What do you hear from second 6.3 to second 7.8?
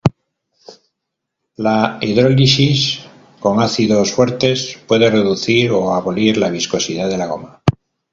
la viscosidad de la goma.